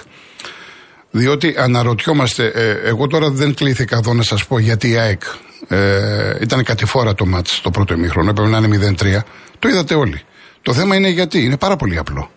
Διότι 1.11 1.55
αναρωτιόμαστε, 1.57 2.45
ε, 2.45 2.87
εγώ 2.87 3.07
τώρα 3.07 3.29
δεν 3.29 3.53
κλήθηκα 3.53 3.97
εδώ 3.97 4.13
να 4.13 4.23
σας 4.23 4.45
πω 4.45 4.59
γιατί 4.59 4.89
η 4.89 4.97
ΑΕΚ 4.97 5.21
ε, 5.67 6.35
ήταν 6.41 6.63
κατηφόρα 6.63 7.13
το 7.15 7.25
μάτς 7.25 7.61
το 7.61 7.71
πρώτο 7.71 7.93
ημίχρονο, 7.93 8.29
έπρεπε 8.29 8.49
να 8.49 8.57
είναι 8.57 8.95
0-3. 8.99 9.23
Το 9.59 9.67
είδατε 9.67 9.95
όλοι. 9.95 10.21
Το 10.65 10.73
θέμα 10.73 10.95
είναι 10.95 11.09
γιατί. 11.09 11.43
Είναι 11.43 11.57
πάρα 11.57 11.75
πολύ 11.75 11.97
απλό. 11.97 12.31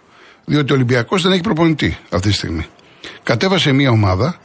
Διότι 0.45 0.73
ο 0.73 0.75
Ολυμπιακός 0.75 1.23
δεν 1.23 1.33
έχει 1.33 1.41
προπονητή 1.41 1.99
αυτή 2.11 2.29
τη 2.29 2.35
στιγμή. 2.35 2.67
Κατέβασε 3.23 3.73
μια 3.73 3.91
ομάδα 3.91 4.37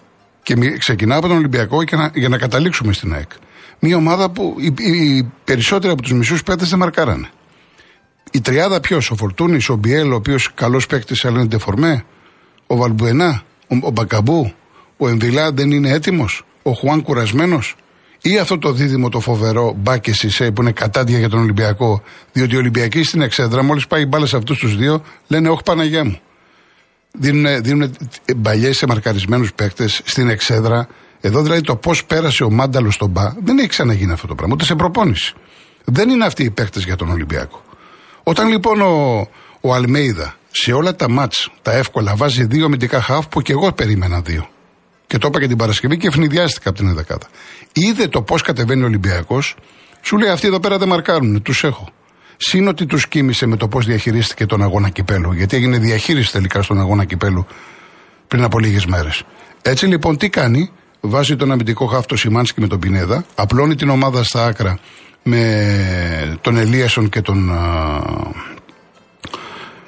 και 0.44 0.56
ξεκινά 0.78 1.16
από 1.16 1.28
τον 1.28 1.38
Ολυμπιακό 1.38 1.82
για 1.82 1.98
να, 1.98 2.12
για 2.14 2.30
να 2.30 2.38
καταλήξουμε 2.38 2.94
στην 2.94 3.14
ΑΕΚ. 3.14 3.32
Μια 3.80 3.96
ομάδα 3.96 4.30
που 4.30 4.56
οι, 4.60 4.74
οι 4.84 5.32
περισσότεροι 5.44 5.94
από 5.94 6.02
τους 6.02 6.14
μισούς 6.14 6.44
παίκτες 6.44 6.70
δεν 6.70 6.80
μαρκάρανε. 6.80 7.30
Η 8.32 8.42
τριάδα 8.42 8.80
ποιος, 8.80 9.12
ο 9.12 9.16
Φορτούνης, 9.16 9.70
ο 9.70 9.76
Μπιέλ, 9.76 10.12
ο 10.12 10.16
οποίος 10.16 10.54
καλός 10.54 10.88
παίκτης 10.88 11.26
αλλά 11.26 11.38
είναι 11.38 11.48
ντεφορμέ, 11.48 12.06
ο 12.68 12.76
Βαλμπουενά, 12.76 13.44
ο, 13.68 13.76
ο 13.82 13.92
Μπακαμπού, 13.92 14.54
ο 14.98 15.08
Εμβιλά 15.08 15.52
δεν 15.52 15.72
είναι 15.72 15.90
έτοιμος, 15.90 16.46
ο 16.64 16.72
Χουάν 16.72 17.02
κουρασμένος, 17.02 17.76
ή 18.26 18.38
αυτό 18.38 18.58
το 18.58 18.72
δίδυμο 18.72 19.10
το 19.10 19.20
φοβερό 19.20 19.74
Μπάκε 19.78 20.14
Σισέι 20.14 20.52
που 20.52 20.62
είναι 20.62 20.72
κατάντια 20.72 21.18
για 21.20 21.30
τον 21.30 21.40
Ολυμπιακό, 21.40 22.02
διότι 22.32 22.56
οι 22.56 22.58
Ολυμπιακοί 22.58 23.04
στην 23.04 23.22
εξέδρα, 23.22 23.64
μόλις 23.64 23.88
πάει 23.88 24.06
μπάλα 24.06 24.26
σε 24.26 24.38
αυτούς 24.38 24.58
τους 24.58 24.76
δύο, 24.78 25.04
λένε 25.28 25.50
Όχι 25.50 25.64
Παναγία 25.64 26.04
μου. 26.04 26.20
Δίνουν, 27.12 27.64
δίνουν 27.64 27.96
μπαλιές 28.36 28.78
σε 28.78 28.88
μαρκαρισμένους 28.88 29.54
παίκτες 29.54 30.02
στην 30.04 30.30
εξέδρα. 30.30 30.88
Εδώ 31.22 31.42
δηλαδή 31.42 31.62
το 31.62 31.76
πώς 31.76 32.06
πέρασε 32.06 32.44
ο 32.44 32.50
Μάνταλος 32.50 32.94
στον 32.94 33.10
Μπα 33.10 33.34
δεν 33.44 33.58
έχει 33.58 33.68
ξαναγίνει 33.68 34.12
αυτό 34.12 34.28
το 34.28 34.36
πράγμα, 34.36 34.54
ούτε 34.54 34.66
σε 34.66 34.76
προπόνηση. 34.76 35.34
Δεν 35.86 36.10
είναι 36.10 36.26
αυτοί 36.26 36.44
οι 36.44 36.52
παίκτες 36.52 36.84
για 36.84 36.96
τον 36.96 37.10
Ολυμπιακό. 37.10 37.62
Όταν 38.24 38.48
λοιπόν 38.48 38.82
ο, 38.82 39.28
ο 39.62 39.74
Αλμέιδα 39.74 40.36
σε 40.52 40.74
όλα 40.74 40.96
τα 40.96 41.10
μάτς 41.10 41.50
τα 41.62 41.72
εύκολα 41.72 42.16
βάζει 42.16 42.46
δύο 42.46 42.66
αμυντικά 42.66 43.02
χαφ 43.02 43.28
που 43.28 43.42
και 43.42 43.52
εγώ 43.52 43.72
περίμενα 43.72 44.22
δύο. 44.22 44.48
Και 45.14 45.20
το 45.20 45.28
είπα 45.28 45.40
και 45.40 45.48
την 45.48 45.58
Παρασκευή 45.58 45.98
και 45.98 46.08
ευνηδιάστηκα 46.08 46.70
από 46.70 46.78
την 46.78 46.88
Εδεκάδα. 46.88 47.28
Είδε 47.74 48.08
το 48.08 48.22
πώς 48.22 48.42
κατεβαίνει 48.42 48.82
ο 48.82 48.86
Ολυμπιακός, 48.86 49.56
σου 50.02 50.18
λέει 50.18 50.30
αυτοί 50.30 50.48
εδώ 50.48 50.60
πέρα 50.60 50.78
δεν 50.78 50.88
μαρκάρουν, 50.88 51.42
τους 51.42 51.64
έχω. 51.64 51.90
Συν 52.38 52.68
ότι 52.68 52.86
τους 52.86 53.08
κοίμησε 53.08 53.46
με 53.46 53.56
το 53.58 53.68
πώς 53.68 53.86
διαχειρίστηκε 53.86 54.46
τον 54.46 54.64
αγώνα 54.64 54.90
κυπέλου, 54.90 55.34
γιατί 55.34 55.56
έγινε 55.56 55.78
διαχείριση 55.78 56.32
τελικά 56.32 56.62
στον 56.62 56.80
αγώνα 56.80 57.06
κυπέλου 57.06 57.46
πριν 58.28 58.44
από 58.44 58.60
λίγες 58.60 58.86
μέρες. 58.86 59.24
Έτσι 59.62 59.86
λοιπόν 59.86 60.18
τι 60.18 60.30
κάνει, 60.30 60.72
βάζει 61.02 61.36
τον 61.36 61.52
αμυντικό 61.52 61.86
χάφτο 61.86 62.16
Σιμάνσκι 62.16 62.62
με 62.62 62.68
τον 62.68 62.80
Πινέδα, 62.80 63.26
απλώνει 63.36 63.76
την 63.76 63.90
ομάδα 63.90 64.24
στα 64.24 64.46
άκρα 64.46 64.80
με 65.24 66.38
τον 66.42 66.58
Ελίασον 66.58 67.10
και 67.10 67.22
τον. 67.22 67.52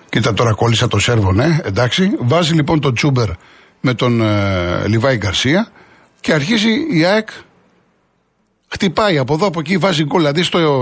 Κοίτα 0.09 0.33
τώρα 0.33 0.53
κόλλησα 0.53 0.87
το 0.87 0.99
Σέρβο, 0.99 1.33
ναι, 1.33 1.57
εντάξει. 1.63 2.09
Βάζει 2.19 2.53
λοιπόν 2.53 2.79
τον 2.79 2.93
Τσούμπερ 2.93 3.29
με 3.85 3.93
τον 3.93 4.21
ε, 4.21 4.87
Λιβάη 4.87 5.17
Γκαρσία 5.17 5.67
και 6.19 6.33
αρχίζει 6.33 6.69
η 6.91 7.05
ΑΕΚ 7.05 7.29
χτυπάει 8.67 9.17
από 9.17 9.33
εδώ 9.33 9.45
από 9.47 9.59
εκεί, 9.59 9.77
βάζει 9.77 10.03
γκολ. 10.03 10.19
Δηλαδή 10.19 10.43
στο 10.43 10.81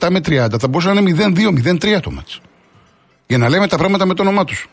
27 0.00 0.08
με 0.10 0.18
30 0.18 0.46
θα 0.60 0.68
μπορούσε 0.68 0.92
να 0.92 1.00
είναι 1.00 1.32
0-2, 1.64 1.78
0-3 1.96 2.00
το 2.02 2.10
μάτς. 2.10 2.40
Για 3.26 3.38
να 3.38 3.48
λέμε 3.48 3.68
τα 3.68 3.76
πράγματα 3.76 4.06
με 4.06 4.14
το 4.14 4.22
όνομά 4.22 4.44
τους. 4.44 4.68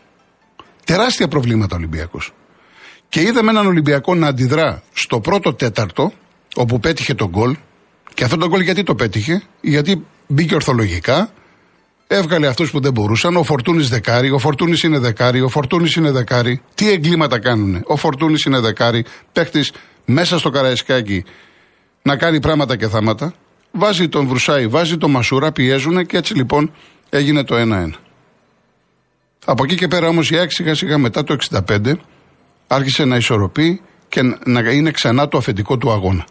Τεράστια 0.85 1.27
προβλήματα 1.27 1.75
ο 1.75 1.77
Ολυμπιακός. 1.77 2.33
Και 3.09 3.21
είδαμε 3.21 3.51
έναν 3.51 3.67
Ολυμπιακό 3.67 4.15
να 4.15 4.27
αντιδρά 4.27 4.83
στο 4.93 5.19
πρώτο 5.19 5.53
τέταρτο, 5.53 6.11
όπου 6.55 6.79
πέτυχε 6.79 7.13
τον 7.13 7.29
γκολ. 7.29 7.55
Και 8.13 8.23
αυτό 8.23 8.37
το 8.37 8.47
γκολ 8.47 8.61
γιατί 8.61 8.83
το 8.83 8.95
πέτυχε, 8.95 9.43
γιατί 9.61 10.05
μπήκε 10.27 10.55
ορθολογικά, 10.55 11.29
έβγαλε 12.13 12.47
αυτούς 12.47 12.71
που 12.71 12.79
δεν 12.79 12.91
μπορούσαν. 12.91 13.35
Ο 13.35 13.43
Φορτούνης 13.43 13.89
δεκάρι, 13.89 14.31
ο 14.31 14.37
Φορτούνης 14.37 14.83
είναι 14.83 14.99
δεκάρι, 14.99 15.41
ο 15.41 15.47
Φορτούνης 15.49 15.95
είναι 15.95 16.11
δεκάρι. 16.11 16.61
Τι 16.75 16.91
εγκλήματα 16.91 17.39
κάνουν. 17.39 17.83
Ο 17.85 17.95
Φορτούνης 17.95 18.43
είναι 18.43 18.59
δεκάρι, 18.59 19.05
παίχτης 19.31 19.71
μέσα 20.05 20.39
στο 20.39 20.49
Καραϊσκάκι 20.49 21.23
να 22.01 22.17
κάνει 22.17 22.39
πράγματα 22.39 22.75
και 22.75 22.87
θάματα. 22.87 23.33
Βάζει 23.71 24.07
τον 24.07 24.27
Βρουσάη, 24.27 24.67
βάζει 24.67 24.97
τον 24.97 25.11
Μασούρα, 25.11 25.51
πιέζουν 25.51 26.05
και 26.05 26.17
έτσι 26.17 26.33
λοιπόν 26.35 26.71
έγινε 27.09 27.43
το 27.43 27.55
1-1. 27.57 27.89
Από 29.45 29.63
εκεί 29.63 29.75
και 29.75 29.87
πέρα 29.87 30.07
όμως 30.07 30.31
η 30.31 30.37
ΑΕΚ 30.37 30.51
σιγά 30.51 30.75
σιγά 30.75 30.97
μετά 30.97 31.23
το 31.23 31.35
65 31.69 31.93
άρχισε 32.67 33.05
να 33.05 33.15
ισορροπεί 33.15 33.81
και 34.09 34.21
να 34.45 34.71
είναι 34.71 34.91
ξανά 34.91 35.27
το 35.27 35.37
αφεντικό 35.37 35.77
του 35.77 35.91
αγώνα. 35.91 36.25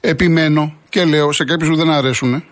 Επιμένω 0.00 0.74
και 0.88 1.04
λέω 1.04 1.32
σε 1.32 1.44
κάποιους 1.44 1.68
που 1.68 1.76
δεν 1.76 1.90
αρέσουν 1.90 2.44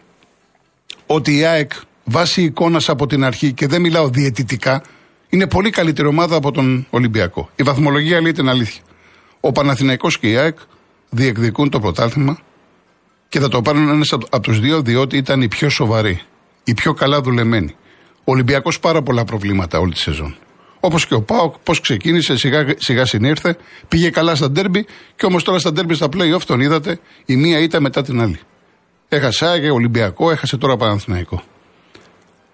ότι 1.07 1.39
η 1.39 1.45
ΑΕΚ 1.45 1.73
βάσει 2.05 2.43
εικόνας 2.43 2.89
από 2.89 3.07
την 3.07 3.25
αρχή 3.25 3.53
και 3.53 3.67
δεν 3.67 3.81
μιλάω 3.81 4.09
διαιτητικά 4.09 4.83
είναι 5.29 5.47
πολύ 5.47 5.71
καλύτερη 5.71 6.09
ομάδα 6.09 6.37
από 6.37 6.51
τον 6.53 6.87
Ολυμπιακό. 6.91 7.51
Η 7.57 7.63
βαθμολογία 7.63 8.21
λέει 8.21 8.33
την 8.33 8.49
αλήθεια. 8.49 8.83
Ο 9.41 9.53
Παναθηναϊκός 9.53 10.19
και 10.19 10.31
η 10.31 10.37
ΑΕΚ 10.37 10.59
διεκδικούν 11.11 11.71
το 11.71 11.81
πρωτάθλημα 11.81 12.39
και 13.29 13.41
θα 13.41 13.49
το 13.49 13.63
πάρουν 13.63 13.89
ένας 13.89 14.13
από 14.13 14.41
τους 14.41 14.61
δύο 14.61 14.83
διότι 14.83 15.17
ήταν 15.17 15.43
οι 15.43 15.49
πιο 15.49 15.69
σοβαροί, 15.69 16.21
οι 16.65 16.75
πιο 16.75 16.93
καλά 16.93 17.21
δουλεμένοι. 17.21 17.75
Ο 18.25 18.33
Ολυμπιακός 18.33 18.81
πάρα 18.81 19.03
πολλά 19.03 19.25
προβλήματα 19.25 19.79
όλη 19.79 19.93
τη 19.93 19.99
σεζόν. 19.99 20.37
Όπως 20.81 21.07
και 21.07 21.15
ο 21.15 21.23
Πάοκ, 21.23 21.55
πώς 21.63 21.81
ξεκίνησε, 21.81 22.37
σιγά, 22.37 22.75
σιγά 22.77 23.05
συνήρθε, 23.05 23.57
πήγε 23.89 24.11
καλά 24.11 24.35
στα 24.35 24.51
ντέρμπι 24.51 24.87
και 25.17 25.27
όμως 25.27 25.45
τώρα 25.45 25.59
στα 25.59 25.73
ντέρμπι 25.73 25.95
στα 25.95 26.07
playoff 26.07 26.43
τον 26.47 26.61
είδατε, 26.61 26.99
η 27.25 27.37
μία 27.37 27.59
ήταν 27.59 27.83
μετά 27.83 28.03
την 28.03 28.21
άλλη. 28.21 28.39
Έχασε 29.09 29.47
Άγιο 29.47 29.75
Ολυμπιακό, 29.75 30.31
έχασε 30.31 30.57
τώρα 30.57 30.77
Παναθηναϊκό. 30.77 31.43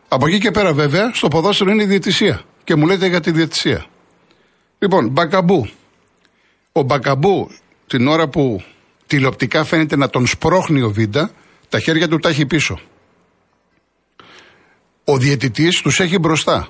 Από 0.08 0.26
εκεί 0.26 0.38
και 0.38 0.50
πέρα 0.50 0.72
βέβαια, 0.72 1.10
στο 1.14 1.28
ποδόσφαιρο 1.28 1.70
είναι 1.70 1.82
η 1.82 1.86
διαιτησία. 1.86 2.42
Και 2.64 2.74
μου 2.74 2.86
λέτε 2.86 3.06
για 3.06 3.20
τη 3.20 3.30
διαιτησία. 3.30 3.86
Λοιπόν, 4.78 5.08
Μπακαμπού. 5.08 5.68
Ο 6.72 6.82
Μπακαμπού 6.82 7.50
την 7.86 8.08
ώρα 8.08 8.28
που 8.28 8.62
τηλεοπτικά 9.06 9.64
φαίνεται 9.64 9.96
να 9.96 10.10
τον 10.10 10.26
σπρώχνει 10.26 10.82
ο 10.82 10.90
Βίντα, 10.90 11.30
τα 11.68 11.80
χέρια 11.80 12.08
του 12.08 12.18
τα 12.18 12.28
έχει 12.28 12.46
πίσω. 12.46 12.78
Ο 15.04 15.18
διαιτητής 15.18 15.80
τους 15.80 16.00
έχει 16.00 16.18
μπροστά. 16.18 16.68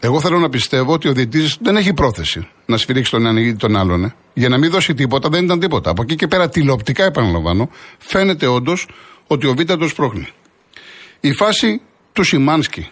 Εγώ 0.00 0.20
θέλω 0.20 0.38
να 0.38 0.48
πιστεύω 0.48 0.92
ότι 0.92 1.08
ο 1.08 1.12
διαιτητής 1.12 1.58
δεν 1.60 1.76
έχει 1.76 1.94
πρόθεση 1.94 2.48
να 2.66 2.76
σφυρίξει 2.76 3.10
τον 3.10 3.26
ένα 3.26 3.40
ή 3.40 3.54
τον 3.54 3.76
άλλον. 3.76 4.04
Ε. 4.04 4.14
Για 4.34 4.48
να 4.48 4.58
μην 4.58 4.70
δώσει 4.70 4.94
τίποτα, 4.94 5.28
δεν 5.28 5.44
ήταν 5.44 5.60
τίποτα. 5.60 5.90
Από 5.90 6.02
εκεί 6.02 6.14
και 6.14 6.26
πέρα, 6.26 6.48
τηλεοπτικά 6.48 7.04
επαναλαμβάνω, 7.04 7.70
φαίνεται 7.98 8.46
όντως 8.46 8.88
ότι 9.26 9.46
ο 9.46 9.54
Βίντα 9.54 9.76
τον 9.76 9.88
σπρώχνει. 9.88 10.28
Η 11.20 11.32
φάση 11.32 11.80
του 12.18 12.24
Σιμάνσκι 12.24 12.90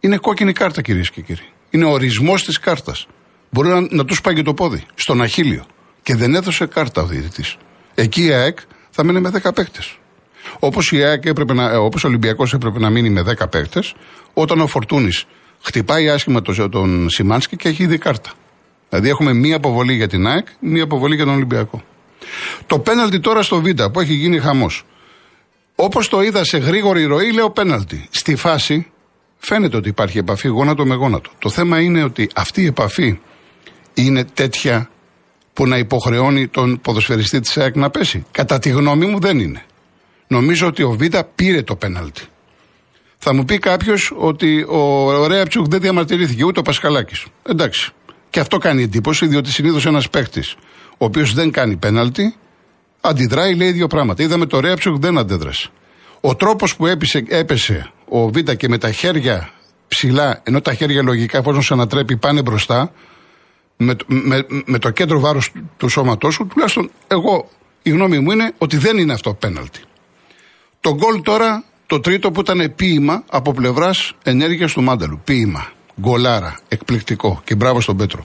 είναι 0.00 0.16
κόκκινη 0.16 0.52
κάρτα, 0.52 0.82
κυρίες 0.82 1.10
και 1.10 1.20
κύριοι. 1.20 1.48
Είναι 1.70 1.84
ορισμός 1.84 2.44
της 2.44 2.58
κάρτας. 2.58 3.06
Μπορεί 3.50 3.68
να, 3.68 3.86
να 3.90 4.04
τους 4.04 4.20
πάει 4.20 4.42
το 4.42 4.54
πόδι, 4.54 4.84
στον 4.94 5.22
Αχίλιο 5.22 5.66
και 6.02 6.14
δεν 6.14 6.34
έδωσε 6.34 6.66
κάρτα 6.66 7.02
ο 7.02 7.06
διαιτητής. 7.06 7.56
Εκεί 7.94 8.24
η 8.24 8.32
ΑΕΚ 8.32 8.58
θα 8.90 9.04
μείνει 9.04 9.20
με 9.20 9.30
10 9.42 9.54
παίκτες. 9.54 9.98
Όπως 10.58 10.92
η 10.92 11.02
ΑΕΚ 11.02 11.24
έπρεπε 11.24 11.52
να, 11.52 11.78
όπως 11.78 12.04
ο 12.04 12.08
Ολυμπιακός 12.08 12.52
έπρεπε 12.52 12.78
να 12.78 12.90
μείνει 12.90 13.10
με 13.10 13.22
10 13.22 13.48
παίκτες, 13.50 13.94
όταν 14.34 14.60
ο 14.60 14.66
Φορτούνης 14.66 15.24
χτυπάει 15.62 16.08
άσχημα 16.08 16.42
τον, 16.42 16.70
τον 16.70 17.08
Σιμάνσκι 17.08 17.56
και 17.56 17.68
έχει 17.68 17.82
ήδη 17.82 17.98
κάρτα. 17.98 18.30
Δηλαδή 18.88 19.08
έχουμε 19.08 19.32
μία 19.32 19.56
αποβολή 19.56 19.94
για 19.94 20.08
την 20.08 20.26
ΑΕΚ, 20.26 20.46
μία 20.60 20.82
αποβολή 20.82 21.14
για 21.14 21.24
τον 21.24 21.34
Ολυμπιακό. 21.34 21.82
Το 22.66 22.78
πέναλτι 22.78 23.20
τώρα 23.20 23.42
στο 23.42 23.60
Β 23.60 23.68
που 23.92 24.00
έχει 24.00 24.14
γίνει 24.14 24.38
χαμός. 24.38 24.84
Όπως 25.82 26.08
το 26.08 26.22
είδα 26.22 26.44
σε 26.44 26.58
γρήγορη 26.58 27.04
ροή, 27.04 27.32
λέω 27.32 27.50
πέναλτι. 27.50 28.08
Στη 28.10 28.36
φάση 28.36 28.86
φαίνεται 29.38 29.76
ότι 29.76 29.88
υπάρχει 29.88 30.18
επαφή 30.18 30.48
γόνατο 30.48 30.86
με 30.86 30.94
γόνατο. 30.94 31.30
Το 31.38 31.50
θέμα 31.50 31.80
είναι 31.80 32.02
ότι 32.02 32.28
αυτή 32.34 32.62
η 32.62 32.66
επαφή 32.66 33.18
είναι 33.94 34.24
τέτοια 34.24 34.90
που 35.52 35.66
να 35.66 35.78
υποχρεώνει 35.78 36.48
τον 36.48 36.80
ποδοσφαιριστή 36.80 37.40
της 37.40 37.58
ΑΕΚ 37.58 37.76
να 37.76 37.90
πέσει. 37.90 38.24
Κατά 38.30 38.58
τη 38.58 38.68
γνώμη 38.68 39.06
μου 39.06 39.20
δεν 39.20 39.38
είναι. 39.38 39.62
Νομίζω 40.26 40.66
ότι 40.66 40.82
ο 40.82 40.90
Β 40.90 41.02
πήρε 41.34 41.62
το 41.62 41.76
πέναλτι. 41.76 42.22
Θα 43.18 43.34
μου 43.34 43.44
πει 43.44 43.58
κάποιος 43.58 44.12
ότι 44.16 44.62
ο 44.68 45.26
Ρέαπτσουκ 45.26 45.66
δεν 45.68 45.80
διαμαρτυρήθηκε, 45.80 46.44
ούτε 46.44 46.60
ο 46.60 46.62
Πασχαλάκης. 46.62 47.26
Εντάξει. 47.42 47.90
Και 48.30 48.40
αυτό 48.40 48.58
κάνει 48.58 48.82
εντύπωση, 48.82 49.26
διότι 49.26 49.50
συνήθως 49.50 49.86
ένας 49.86 50.10
παίχτη, 50.10 50.42
ο 50.90 51.04
οποίος 51.04 51.34
δεν 51.34 51.50
κάνει 51.50 51.76
πέναλτι, 51.76 52.34
αντιδράει, 53.00 53.54
λέει 53.54 53.72
δύο 53.72 53.86
πράγματα. 53.86 54.22
Είδαμε 54.22 54.46
το 54.46 54.60
Ρέαπτσουκ 54.60 54.98
δεν 54.98 55.18
αντέδρασε. 55.18 55.68
Ο 56.20 56.34
τρόπος 56.34 56.76
που 56.76 56.86
έπεσε, 56.86 57.24
έπεσε 57.28 57.92
ο 58.08 58.28
Β 58.28 58.38
και 58.38 58.68
με 58.68 58.78
τα 58.78 58.92
χέρια 58.92 59.50
ψηλά, 59.88 60.40
ενώ 60.42 60.60
τα 60.60 60.74
χέρια 60.74 61.02
λογικά 61.02 61.38
εφόσον 61.38 61.62
σε 61.62 61.72
ανατρέπει 61.72 62.16
πάνε 62.16 62.42
μπροστά, 62.42 62.92
με, 63.76 63.96
με, 64.06 64.46
με 64.64 64.78
το 64.78 64.90
κέντρο 64.90 65.20
βάρος 65.20 65.50
του, 65.50 65.70
του 65.76 65.88
σώματός 65.88 66.34
σου, 66.34 66.46
τουλάχιστον 66.46 66.90
εγώ 67.06 67.48
η 67.82 67.90
γνώμη 67.90 68.18
μου 68.18 68.30
είναι 68.30 68.52
ότι 68.58 68.76
δεν 68.76 68.98
είναι 68.98 69.12
αυτό 69.12 69.34
πέναλτι. 69.34 69.80
Το 70.80 70.94
γκολ 70.94 71.22
τώρα, 71.22 71.64
το 71.86 72.00
τρίτο 72.00 72.30
που 72.30 72.40
ήταν 72.40 72.72
ποίημα 72.76 73.24
από 73.30 73.52
πλευράς 73.52 74.12
ενέργειας 74.22 74.72
του 74.72 74.82
Μάνταλου. 74.82 75.20
Ποίημα. 75.24 75.72
Γκολάρα. 76.00 76.58
Εκπληκτικό. 76.68 77.40
Και 77.44 77.54
μπράβο 77.54 77.80
στον 77.80 77.96
Πέτρο. 77.96 78.24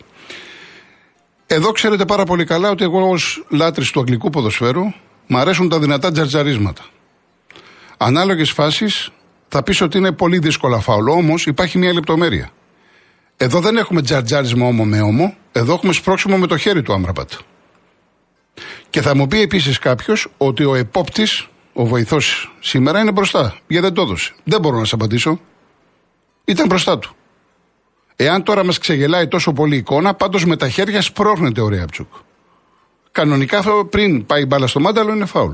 Εδώ 1.48 1.72
ξέρετε 1.72 2.06
πάρα 2.06 2.24
πολύ 2.24 2.46
καλά 2.46 2.70
ότι 2.70 2.84
εγώ 2.84 3.10
ως 3.10 3.46
λάτρης 3.50 3.92
του 3.92 4.00
αγγλικού 4.00 4.30
ποδοσφαίρου 4.30 4.84
μου 5.28 5.38
αρέσουν 5.38 5.70
τα 5.70 5.80
δυνατά 5.80 6.12
τζαρτζαρίσματα. 6.12 6.82
Ανάλογες 7.98 8.52
φάσεις 8.52 9.10
θα 9.48 9.64
πεις 9.64 9.82
ότι 9.82 9.98
είναι 9.98 10.12
πολύ 10.12 10.40
δύσκολα 10.40 10.80
φάουλο, 10.80 11.12
όμως 11.12 11.46
υπάρχει 11.46 11.78
μια 11.78 11.94
λεπτομέρεια. 11.94 12.50
Εδώ 13.38 13.60
δεν 13.60 13.78
έχουμε 13.78 14.02
τζαρτζάρισμα 14.02 14.68
όμο 14.68 14.86
με 14.86 15.02
όμο, 15.02 15.36
εδώ 15.52 15.74
έχουμε 15.74 15.94
σπρώξιμο 15.94 16.38
με 16.38 16.48
το 16.48 16.58
χέρι 16.58 16.82
του 16.82 16.94
Άμραμπατ. 16.94 17.32
Και 18.90 19.02
θα 19.02 19.16
μου 19.16 19.28
πει 19.28 19.42
επίσης 19.42 19.80
κάποιος 19.80 20.28
ότι 20.38 20.64
ο 20.64 20.76
επόπτης, 20.76 21.48
ο 21.74 21.86
βοηθός 21.86 22.56
σήμερα 22.60 23.00
είναι 23.00 23.12
μπροστά. 23.12 23.58
Γιατί 23.68 23.86
δεν 23.86 23.94
το 23.94 24.02
έδωσε. 24.02 24.34
Δεν 24.44 24.60
μπορώ 24.62 24.76
να 24.76 24.84
σας 24.84 24.94
απαντήσω. 24.94 25.40
Ήταν 26.46 26.68
μπροστά 26.68 27.00
του. 27.00 27.16
Εάν 28.16 28.44
τώρα 28.44 28.66
μας 28.66 28.78
ξεγελάει 28.78 29.28
τόσο 29.28 29.54
πολύ 29.54 29.76
η 29.76 29.78
εικόνα, 29.78 30.14
πάντως 30.14 30.46
με 30.46 30.56
τα 30.58 30.70
χέρια 30.70 31.02
σπρώχνεται 31.02 31.62
ο 31.62 31.68
Ρέαπτσουκ. 31.68 32.14
Κανονικά 33.12 33.64
πριν 33.90 34.26
πάει 34.26 34.42
η 34.42 34.46
μπάλα 34.48 34.68
στο 34.68 34.80
μάνταλο 34.80 35.14
είναι 35.14 35.26
φάουλ. 35.26 35.54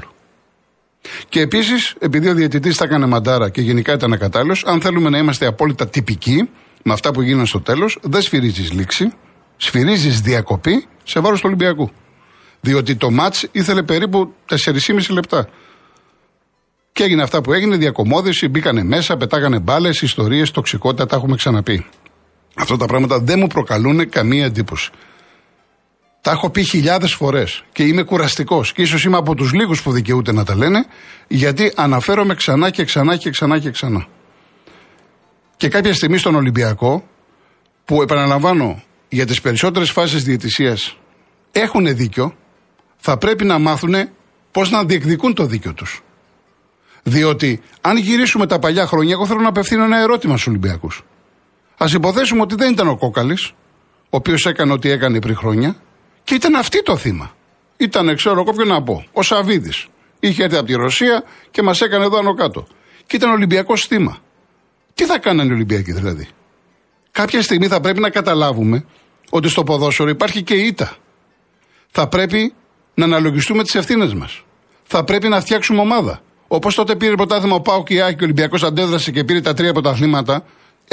Και 1.29 1.41
επίσης, 1.41 1.95
επειδή 1.99 2.27
ο 2.29 2.33
διαιτητής 2.33 2.77
τα 2.77 2.85
έκανε 2.85 3.05
μαντάρα 3.05 3.49
και 3.49 3.61
γενικά 3.61 3.93
ήταν 3.93 4.13
ακατάλληλος, 4.13 4.65
αν 4.65 4.81
θέλουμε 4.81 5.09
να 5.09 5.17
είμαστε 5.17 5.45
απόλυτα 5.45 5.87
τυπικοί 5.87 6.49
με 6.83 6.93
αυτά 6.93 7.11
που 7.11 7.21
γίνανε 7.21 7.45
στο 7.45 7.61
τέλος, 7.61 7.97
δεν 8.01 8.21
σφυρίζεις 8.21 8.71
λήξη, 8.71 9.11
σφυρίζεις 9.57 10.21
διακοπή 10.21 10.85
σε 11.03 11.19
βάρος 11.19 11.39
του 11.39 11.45
Ολυμπιακού. 11.47 11.91
Διότι 12.61 12.95
το 12.95 13.11
ματ 13.11 13.35
ήθελε 13.51 13.83
περίπου 13.83 14.33
4,5 14.45 15.13
λεπτά. 15.13 15.49
Και 16.91 17.03
έγινε 17.03 17.21
αυτά 17.21 17.41
που 17.41 17.53
έγινε, 17.53 17.77
διακομόδηση, 17.77 18.47
μπήκανε 18.47 18.83
μέσα, 18.83 19.17
πετάγανε 19.17 19.59
μπάλες, 19.59 20.01
ιστορίες, 20.01 20.51
τοξικότητα, 20.51 21.05
τα 21.05 21.15
έχουμε 21.15 21.35
ξαναπεί. 21.35 21.85
Αυτά 22.55 22.77
τα 22.77 22.85
πράγματα 22.85 23.19
δεν 23.19 23.39
μου 23.39 23.47
προκαλούν 23.47 24.09
καμία 24.09 24.45
εντύπωση. 24.45 24.89
Τα 26.21 26.31
έχω 26.31 26.49
πει 26.49 26.63
χιλιάδες 26.63 27.13
φορές 27.13 27.63
και 27.71 27.83
είμαι 27.83 28.03
κουραστικός. 28.03 28.73
Και 28.73 28.81
ίσως 28.81 29.03
είμαι 29.03 29.17
από 29.17 29.35
τους 29.35 29.53
λίγους 29.53 29.81
που 29.81 29.91
δικαιούται 29.91 30.31
να 30.31 30.43
τα 30.43 30.55
λένε, 30.55 30.85
γιατί 31.27 31.71
αναφέρομαι 31.75 32.35
ξανά 32.35 32.69
και 32.69 32.83
ξανά 32.83 33.15
και 33.15 33.29
ξανά 33.29 33.59
και 33.59 33.69
ξανά. 33.69 34.07
Και 35.57 35.67
κάποια 35.67 35.93
στιγμή 35.93 36.17
στον 36.17 36.35
Ολυμπιακό, 36.35 37.07
που 37.85 38.01
επαναλαμβάνω 38.01 38.83
για 39.09 39.25
τις 39.25 39.41
περισσότερες 39.41 39.91
φάσεις 39.91 40.23
διαιτησίας 40.23 40.97
έχουν 41.51 41.95
δίκιο, 41.95 42.35
θα 42.97 43.17
πρέπει 43.17 43.45
να 43.45 43.59
μάθουν 43.59 43.95
πώς 44.51 44.69
να 44.69 44.83
διεκδικούν 44.83 45.33
το 45.33 45.45
δίκιο 45.45 45.73
τους. 45.73 46.01
Διότι 47.03 47.61
αν 47.81 47.97
γυρίσουμε 47.97 48.47
τα 48.47 48.59
παλιά 48.59 48.87
χρόνια, 48.87 49.11
εγώ 49.13 49.25
θέλω 49.25 49.39
να 49.39 49.47
απευθύνω 49.47 49.83
ένα 49.83 49.99
ερώτημα 49.99 50.33
στους 50.33 50.47
Ολυμπιακούς. 50.47 51.03
Α 51.81 51.85
υποθέσουμε 51.93 52.41
ότι 52.41 52.55
δεν 52.55 52.71
ήταν 52.71 52.87
ο 52.87 52.97
Κόκαλης, 52.97 53.49
ο 54.03 54.17
οποίος 54.17 54.45
έκανε 54.45 54.73
ό,τι 54.73 54.89
έκανε 54.89 55.19
πριν 55.19 55.35
χρόνια, 55.35 55.75
και 56.23 56.33
ήταν 56.33 56.55
αυτή 56.55 56.83
το 56.83 56.97
θύμα. 56.97 57.35
Ήταν, 57.77 58.15
ξέρω 58.15 58.41
εγώ 58.41 58.53
ποιο 58.53 58.65
να 58.65 58.83
πω, 58.83 59.05
ο 59.11 59.21
Σαββίδης. 59.21 59.87
Είχε 60.19 60.43
έρθει 60.43 60.57
από 60.57 60.65
τη 60.65 60.73
Ρωσία 60.73 61.23
και 61.51 61.61
μας 61.61 61.81
έκανε 61.81 62.05
εδώ 62.05 62.17
άνω 62.17 62.33
κάτω. 62.33 62.67
Και 63.07 63.15
ήταν 63.15 63.31
Ολυμπιακός 63.31 63.85
θύμα. 63.85 64.17
Τι 64.93 65.05
θα 65.05 65.19
κάνανε 65.19 65.49
οι 65.49 65.53
Ολυμπιακοί 65.53 65.91
δηλαδή; 65.91 66.27
Κάποια 67.11 67.41
στιγμή 67.41 67.67
θα 67.67 67.79
πρέπει 67.79 67.99
να 67.99 68.09
καταλάβουμε 68.09 68.85
ότι 69.29 69.49
στο 69.49 69.63
ποδόσφαιρο 69.63 70.09
υπάρχει 70.09 70.43
και 70.43 70.53
η 70.53 70.65
ήττα. 70.65 70.95
Θα 71.91 72.07
πρέπει 72.07 72.53
να 72.93 73.05
αναλογιστούμε 73.05 73.63
τις 73.63 73.75
ευθύνες 73.75 74.13
μας. 74.13 74.43
Θα 74.83 75.03
πρέπει 75.03 75.27
να 75.27 75.41
φτιάξουμε 75.41 75.81
ομάδα. 75.81 76.21
Όπως 76.47 76.75
τότε 76.75 76.95
πήρε 76.95 77.15
πρωτάθλημα 77.15 77.55
ο 77.55 77.61
Πάου 77.61 77.83
και 77.83 77.93
η 77.93 78.01
Άκη 78.01 78.15
και 78.15 78.21
ο 78.21 78.25
Ολυμπιακός 78.25 78.63
αντέδρασε 78.63 79.11
και 79.11 79.23
πήρε 79.23 79.41
τα 79.41 79.53
τρία 79.53 79.73
πρωταθλήματα, 79.73 80.43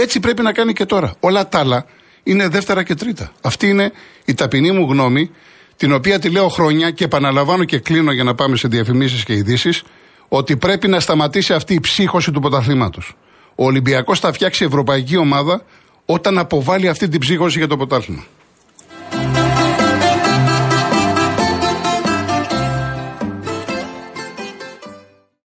έτσι 0.00 0.20
πρέπει 0.20 0.42
να 0.42 0.52
κάνει 0.52 0.72
και 0.72 0.84
τώρα. 0.84 1.14
Όλα 1.20 1.48
τα 1.48 1.58
άλλα 1.58 1.86
είναι 2.22 2.48
δεύτερα 2.48 2.82
και 2.82 2.94
τρίτα. 2.94 3.32
Αυτή 3.40 3.68
είναι 3.68 3.92
η 4.24 4.34
ταπεινή 4.34 4.70
μου 4.72 4.90
γνώμη, 4.90 5.30
την 5.76 5.92
οποία 5.92 6.18
τη 6.18 6.30
λέω 6.30 6.48
χρόνια 6.48 6.90
και 6.90 7.04
επαναλαμβάνω 7.04 7.64
και 7.64 7.78
κλείνω 7.78 8.12
για 8.12 8.24
να 8.24 8.34
πάμε 8.34 8.56
σε 8.56 8.68
διαφημίσεις 8.68 9.24
και 9.24 9.32
ειδήσεις, 9.32 9.82
ότι 10.28 10.56
πρέπει 10.56 10.88
να 10.88 11.00
σταματήσει 11.00 11.52
αυτή 11.54 11.74
η 11.74 11.80
ψύχωση 11.80 12.30
του 12.30 12.40
πρωταθλήματο. 12.40 13.00
Ο 13.54 13.64
Ολυμπιακός 13.64 14.20
θα 14.20 14.32
φτιάξει 14.32 14.64
ευρωπαϊκή 14.64 15.16
ομάδα 15.16 15.62
όταν 16.04 16.38
αποβάλει 16.38 16.88
αυτή 16.88 17.08
την 17.08 17.20
ψύχωση 17.20 17.58
για 17.58 17.68
το 17.68 17.76
πρωτάθλημα. 17.76 18.24